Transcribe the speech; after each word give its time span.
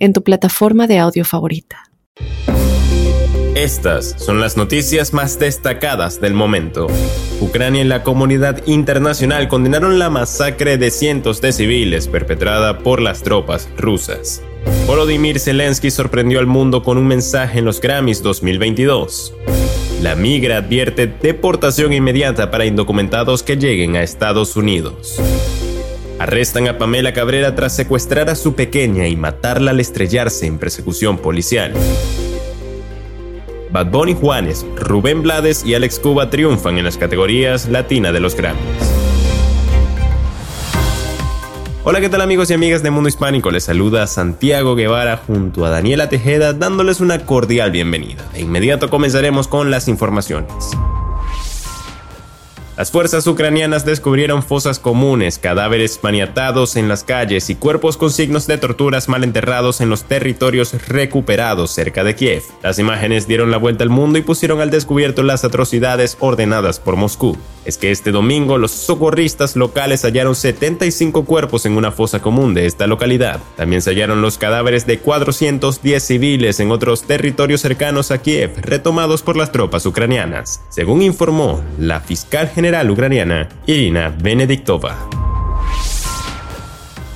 en 0.00 0.12
tu 0.12 0.24
plataforma 0.24 0.88
de 0.88 0.98
audio 0.98 1.24
favorita. 1.24 1.84
Estas 3.54 4.14
son 4.16 4.40
las 4.40 4.56
noticias 4.56 5.12
más 5.12 5.38
destacadas 5.38 6.20
del 6.20 6.34
momento. 6.34 6.86
Ucrania 7.40 7.82
y 7.82 7.84
la 7.84 8.02
comunidad 8.02 8.66
internacional 8.66 9.48
condenaron 9.48 9.98
la 9.98 10.08
masacre 10.08 10.78
de 10.78 10.90
cientos 10.90 11.40
de 11.40 11.52
civiles 11.52 12.08
perpetrada 12.08 12.78
por 12.78 13.02
las 13.02 13.22
tropas 13.22 13.68
rusas. 13.76 14.42
Volodymyr 14.86 15.38
Zelensky 15.38 15.90
sorprendió 15.90 16.38
al 16.38 16.46
mundo 16.46 16.82
con 16.82 16.96
un 16.96 17.06
mensaje 17.06 17.58
en 17.58 17.64
los 17.64 17.80
Grammys 17.80 18.22
2022. 18.22 19.34
La 20.02 20.14
migra 20.14 20.58
advierte 20.58 21.06
deportación 21.06 21.92
inmediata 21.92 22.50
para 22.50 22.64
indocumentados 22.64 23.42
que 23.42 23.56
lleguen 23.56 23.96
a 23.96 24.02
Estados 24.02 24.56
Unidos. 24.56 25.20
Arrestan 26.20 26.68
a 26.68 26.76
Pamela 26.76 27.14
Cabrera 27.14 27.54
tras 27.54 27.74
secuestrar 27.74 28.28
a 28.28 28.34
su 28.34 28.54
pequeña 28.54 29.08
y 29.08 29.16
matarla 29.16 29.70
al 29.70 29.80
estrellarse 29.80 30.44
en 30.44 30.58
persecución 30.58 31.16
policial. 31.16 31.72
Bad 33.72 33.86
Bunny 33.86 34.12
Juanes, 34.12 34.66
Rubén 34.76 35.22
Blades 35.22 35.64
y 35.64 35.72
Alex 35.72 35.98
Cuba 35.98 36.28
triunfan 36.28 36.76
en 36.76 36.84
las 36.84 36.98
categorías 36.98 37.70
latina 37.70 38.12
de 38.12 38.20
los 38.20 38.36
Grammys. 38.36 38.60
Hola, 41.84 42.02
¿qué 42.02 42.10
tal 42.10 42.20
amigos 42.20 42.50
y 42.50 42.52
amigas 42.52 42.82
de 42.82 42.90
Mundo 42.90 43.08
Hispánico? 43.08 43.50
Les 43.50 43.64
saluda 43.64 44.06
Santiago 44.06 44.74
Guevara 44.74 45.16
junto 45.16 45.64
a 45.64 45.70
Daniela 45.70 46.10
Tejeda 46.10 46.52
dándoles 46.52 47.00
una 47.00 47.24
cordial 47.24 47.70
bienvenida. 47.70 48.28
De 48.34 48.42
inmediato 48.42 48.90
comenzaremos 48.90 49.48
con 49.48 49.70
las 49.70 49.88
informaciones. 49.88 50.52
Las 52.80 52.90
fuerzas 52.90 53.26
ucranianas 53.26 53.84
descubrieron 53.84 54.42
fosas 54.42 54.78
comunes, 54.78 55.38
cadáveres 55.38 56.00
maniatados 56.02 56.76
en 56.76 56.88
las 56.88 57.04
calles 57.04 57.50
y 57.50 57.54
cuerpos 57.54 57.98
con 57.98 58.10
signos 58.10 58.46
de 58.46 58.56
torturas 58.56 59.06
mal 59.06 59.22
enterrados 59.22 59.82
en 59.82 59.90
los 59.90 60.04
territorios 60.04 60.72
recuperados 60.88 61.72
cerca 61.72 62.04
de 62.04 62.14
Kiev. 62.14 62.42
Las 62.62 62.78
imágenes 62.78 63.28
dieron 63.28 63.50
la 63.50 63.58
vuelta 63.58 63.84
al 63.84 63.90
mundo 63.90 64.18
y 64.18 64.22
pusieron 64.22 64.62
al 64.62 64.70
descubierto 64.70 65.22
las 65.22 65.44
atrocidades 65.44 66.16
ordenadas 66.20 66.80
por 66.80 66.96
Moscú. 66.96 67.36
Es 67.66 67.76
que 67.76 67.90
este 67.90 68.12
domingo 68.12 68.56
los 68.56 68.70
socorristas 68.70 69.56
locales 69.56 70.02
hallaron 70.02 70.34
75 70.34 71.26
cuerpos 71.26 71.66
en 71.66 71.76
una 71.76 71.92
fosa 71.92 72.22
común 72.22 72.54
de 72.54 72.64
esta 72.64 72.86
localidad. 72.86 73.40
También 73.58 73.82
se 73.82 73.90
hallaron 73.90 74.22
los 74.22 74.38
cadáveres 74.38 74.86
de 74.86 75.00
410 75.00 76.02
civiles 76.02 76.58
en 76.60 76.70
otros 76.70 77.02
territorios 77.02 77.60
cercanos 77.60 78.10
a 78.10 78.22
Kiev, 78.22 78.52
retomados 78.62 79.20
por 79.20 79.36
las 79.36 79.52
tropas 79.52 79.84
ucranianas, 79.84 80.62
según 80.70 81.02
informó 81.02 81.62
la 81.78 82.00
fiscal 82.00 82.48
general 82.48 82.69
ucraniana 82.70 83.48
Irina 83.66 84.14
Benediktova. 84.22 84.96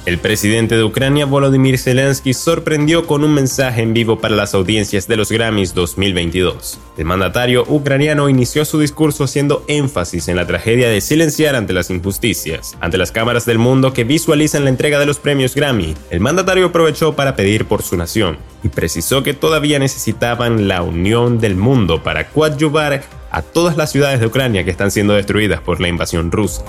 El 0.04 0.18
presidente 0.18 0.76
de 0.76 0.84
Ucrania, 0.84 1.24
Volodymyr 1.24 1.78
Zelensky, 1.78 2.34
sorprendió 2.34 3.06
con 3.06 3.24
un 3.24 3.32
mensaje 3.32 3.80
en 3.80 3.94
vivo 3.94 4.18
para 4.18 4.34
las 4.34 4.52
audiencias 4.52 5.06
de 5.06 5.16
los 5.16 5.30
Grammys 5.30 5.72
2022. 5.72 6.78
El 6.98 7.04
mandatario 7.06 7.64
ucraniano 7.68 8.28
inició 8.28 8.64
su 8.66 8.80
discurso 8.80 9.24
haciendo 9.24 9.64
énfasis 9.66 10.28
en 10.28 10.36
la 10.36 10.46
tragedia 10.46 10.88
de 10.88 11.00
silenciar 11.00 11.56
ante 11.56 11.72
las 11.72 11.88
injusticias. 11.88 12.76
Ante 12.80 12.98
las 12.98 13.12
cámaras 13.12 13.46
del 13.46 13.58
mundo 13.58 13.94
que 13.94 14.04
visualizan 14.04 14.64
la 14.64 14.70
entrega 14.70 14.98
de 14.98 15.06
los 15.06 15.18
premios 15.18 15.54
Grammy, 15.54 15.94
el 16.10 16.20
mandatario 16.20 16.66
aprovechó 16.66 17.14
para 17.14 17.36
pedir 17.36 17.64
por 17.64 17.82
su 17.82 17.96
nación 17.96 18.36
y 18.62 18.68
precisó 18.68 19.22
que 19.22 19.34
todavía 19.34 19.78
necesitaban 19.78 20.68
la 20.68 20.82
unión 20.82 21.38
del 21.38 21.56
mundo 21.56 22.02
para 22.02 22.28
coadyuvar 22.28 23.04
a 23.34 23.42
todas 23.42 23.76
las 23.76 23.90
ciudades 23.90 24.20
de 24.20 24.26
Ucrania 24.26 24.64
que 24.64 24.70
están 24.70 24.92
siendo 24.92 25.14
destruidas 25.14 25.60
por 25.60 25.80
la 25.80 25.88
invasión 25.88 26.30
rusa. 26.30 26.64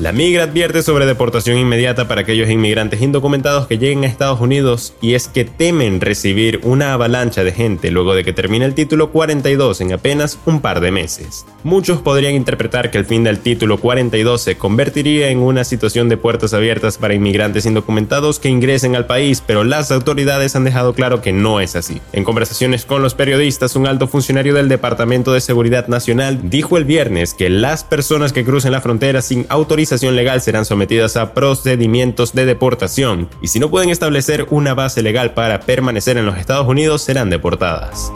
La 0.00 0.12
migra 0.12 0.44
advierte 0.44 0.82
sobre 0.82 1.04
deportación 1.04 1.58
inmediata 1.58 2.08
para 2.08 2.22
aquellos 2.22 2.48
inmigrantes 2.48 3.02
indocumentados 3.02 3.66
que 3.66 3.76
lleguen 3.76 4.04
a 4.04 4.06
Estados 4.06 4.40
Unidos 4.40 4.94
y 5.02 5.12
es 5.12 5.28
que 5.28 5.44
temen 5.44 6.00
recibir 6.00 6.60
una 6.62 6.94
avalancha 6.94 7.44
de 7.44 7.52
gente 7.52 7.90
luego 7.90 8.14
de 8.14 8.24
que 8.24 8.32
termine 8.32 8.64
el 8.64 8.72
título 8.72 9.10
42 9.12 9.82
en 9.82 9.92
apenas 9.92 10.38
un 10.46 10.62
par 10.62 10.80
de 10.80 10.90
meses. 10.90 11.44
Muchos 11.64 12.00
podrían 12.00 12.34
interpretar 12.34 12.90
que 12.90 12.96
el 12.96 13.04
fin 13.04 13.24
del 13.24 13.40
título 13.40 13.76
42 13.76 14.40
se 14.40 14.56
convertiría 14.56 15.28
en 15.28 15.38
una 15.40 15.64
situación 15.64 16.08
de 16.08 16.16
puertas 16.16 16.54
abiertas 16.54 16.96
para 16.96 17.12
inmigrantes 17.12 17.66
indocumentados 17.66 18.38
que 18.38 18.48
ingresen 18.48 18.96
al 18.96 19.04
país, 19.04 19.42
pero 19.46 19.64
las 19.64 19.92
autoridades 19.92 20.56
han 20.56 20.64
dejado 20.64 20.94
claro 20.94 21.20
que 21.20 21.34
no 21.34 21.60
es 21.60 21.76
así. 21.76 22.00
En 22.14 22.24
conversaciones 22.24 22.86
con 22.86 23.02
los 23.02 23.14
periodistas, 23.14 23.76
un 23.76 23.86
alto 23.86 24.08
funcionario 24.08 24.54
del 24.54 24.70
Departamento 24.70 25.34
de 25.34 25.42
Seguridad 25.42 25.88
Nacional 25.88 26.40
dijo 26.48 26.78
el 26.78 26.86
viernes 26.86 27.34
que 27.34 27.50
las 27.50 27.84
personas 27.84 28.32
que 28.32 28.46
crucen 28.46 28.72
la 28.72 28.80
frontera 28.80 29.20
sin 29.20 29.44
autorización 29.50 29.89
legal 29.98 30.40
serán 30.40 30.64
sometidas 30.64 31.16
a 31.16 31.34
procedimientos 31.34 32.32
de 32.32 32.46
deportación 32.46 33.28
y 33.42 33.48
si 33.48 33.58
no 33.58 33.70
pueden 33.70 33.90
establecer 33.90 34.46
una 34.50 34.74
base 34.74 35.02
legal 35.02 35.34
para 35.34 35.60
permanecer 35.60 36.16
en 36.16 36.26
los 36.26 36.38
Estados 36.38 36.66
Unidos 36.68 37.02
serán 37.02 37.28
deportadas. 37.30 38.12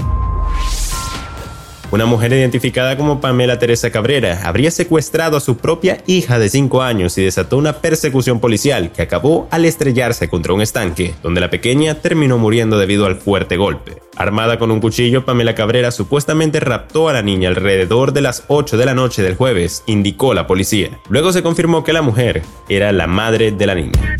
Una 1.95 2.07
mujer 2.07 2.33
identificada 2.33 2.97
como 2.97 3.21
Pamela 3.21 3.61
Teresa 3.61 3.93
Cabrera 3.93 4.41
habría 4.43 4.73
secuestrado 4.73 5.37
a 5.37 5.41
su 5.41 5.59
propia 5.59 5.99
hija 6.09 6.41
de 6.41 6.49
5 6.49 6.83
años 6.83 7.17
y 7.19 7.23
desató 7.23 7.57
una 7.57 7.75
persecución 7.75 8.41
policial 8.41 8.91
que 8.91 9.03
acabó 9.03 9.47
al 9.53 9.65
estrellarse 9.65 10.29
contra 10.29 10.55
un 10.55 10.61
estanque, 10.61 11.15
donde 11.23 11.41
la 11.41 11.51
pequeña 11.51 11.95
terminó 11.95 12.37
muriendo 12.37 12.81
debido 12.81 13.07
al 13.07 13.15
fuerte 13.15 13.57
golpe. 13.57 14.03
Armada 14.17 14.59
con 14.59 14.73
un 14.73 14.81
cuchillo, 14.81 15.25
Pamela 15.25 15.55
Cabrera 15.55 15.93
supuestamente 15.93 16.59
raptó 16.59 17.09
a 17.09 17.13
la 17.13 17.23
niña 17.23 17.49
alrededor 17.49 18.13
de 18.13 18.23
las 18.23 18.43
8 18.49 18.77
de 18.77 18.87
la 18.87 18.95
noche 18.95 19.23
del 19.23 19.37
jueves, 19.37 19.85
indicó 19.87 20.35
la 20.35 20.49
policía. 20.49 20.99
Luego 21.09 21.33
se 21.33 21.45
confirmó 21.45 21.85
que 21.85 21.93
la 21.93 22.03
mujer 22.03 22.43
era 22.69 22.91
la 22.91 23.07
madre 23.07 23.53
de 23.53 23.67
la 23.67 23.77
niña. 23.77 24.17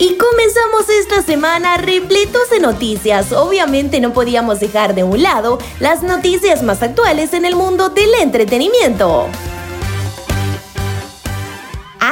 Y 0.00 0.16
comenzamos 0.16 0.88
esta 0.88 1.20
semana 1.20 1.76
repletos 1.76 2.48
de 2.48 2.58
noticias. 2.58 3.32
Obviamente 3.32 4.00
no 4.00 4.14
podíamos 4.14 4.58
dejar 4.58 4.94
de 4.94 5.04
un 5.04 5.22
lado 5.22 5.58
las 5.78 6.02
noticias 6.02 6.62
más 6.62 6.82
actuales 6.82 7.34
en 7.34 7.44
el 7.44 7.54
mundo 7.54 7.90
del 7.90 8.08
entretenimiento. 8.14 9.28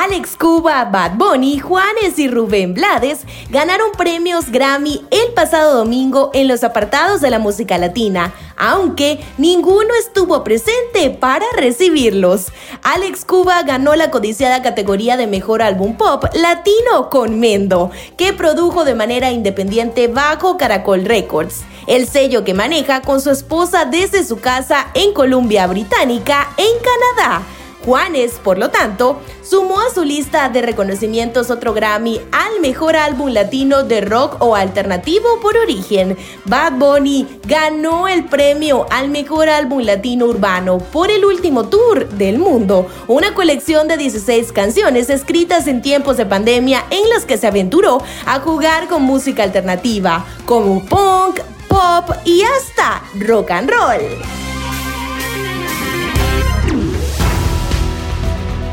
Alex 0.09 0.37
Cuba, 0.39 0.87
Bad 0.87 1.17
Bunny, 1.17 1.59
Juanes 1.59 2.19
y 2.19 2.29
Rubén 2.29 2.73
Blades 2.73 3.27
ganaron 3.51 3.93
premios 3.93 4.51
Grammy 4.51 5.05
el 5.11 5.35
pasado 5.35 5.77
domingo 5.77 6.31
en 6.33 6.49
los 6.49 6.65
apartados 6.65 7.21
de 7.21 7.29
la 7.29 7.39
música 7.39 7.77
latina, 7.77 8.33
aunque 8.57 9.21
ninguno 9.37 9.91
estuvo 10.01 10.43
presente 10.45 11.11
para 11.11 11.45
recibirlos. 11.59 12.47
Alex 12.83 13.27
Cuba 13.27 13.63
ganó 13.65 13.97
la 13.97 14.11
codiciada 14.11 14.63
categoría 14.63 15.19
de 15.19 15.27
Mejor 15.27 15.61
Álbum 15.61 15.95
Pop 15.99 16.25
Latino 16.33 17.11
con 17.11 17.39
Mendo, 17.39 17.91
que 18.17 18.33
produjo 18.33 18.87
de 18.87 18.95
manera 18.95 19.31
independiente 19.31 20.09
bajo 20.09 20.57
Caracol 20.57 21.05
Records, 21.05 21.65
el 21.87 22.09
sello 22.09 22.45
que 22.45 22.55
maneja 22.55 23.03
con 23.03 23.21
su 23.21 23.31
esposa 23.31 23.85
desde 23.85 24.25
su 24.25 24.41
casa 24.41 24.87
en 24.95 25.13
Columbia 25.13 25.67
Británica, 25.67 26.49
en 26.57 26.79
Canadá. 26.79 27.58
Juanes, 27.85 28.33
por 28.43 28.59
lo 28.59 28.71
tanto, 28.71 29.21
sumó 29.43 29.81
a 29.81 29.93
su 29.95 30.05
lista 30.05 30.49
de 30.49 30.63
reconocimientos 30.63 31.51
otro 31.51 31.73
Grammy 31.73 32.21
al 32.33 32.61
mejor 32.61 32.97
álbum 32.97 33.31
latino 33.31 33.83
de 33.83 34.01
rock 34.01 34.37
o 34.41 34.55
alternativo 34.55 35.41
por 35.41 35.57
origen. 35.57 36.17
Bad 36.45 36.73
Bunny 36.73 37.27
ganó 37.45 38.09
el 38.09 38.25
premio 38.25 38.87
al 38.91 39.09
mejor 39.09 39.49
álbum 39.49 39.81
latino 39.81 40.27
urbano 40.27 40.79
por 40.79 41.11
el 41.11 41.25
último 41.25 41.69
tour 41.69 42.09
del 42.11 42.39
mundo, 42.39 42.87
una 43.07 43.35
colección 43.35 43.89
de 43.89 43.97
16 43.97 44.53
canciones 44.53 45.09
escritas 45.09 45.67
en 45.67 45.83
tiempos 45.83 46.17
de 46.17 46.27
pandemia 46.27 46.85
en 46.91 47.09
las 47.09 47.25
que 47.25 47.39
se 47.39 47.47
aventuró 47.47 48.03
a 48.27 48.41
jugar 48.41 48.89
con 48.89 49.03
música 49.03 49.43
alternativa, 49.43 50.27
como 50.45 50.85
punk, 50.85 51.41
pop 51.69 52.17
y 52.25 52.43
hasta 52.43 53.03
rock 53.19 53.51
and 53.51 53.71
roll. 53.71 54.48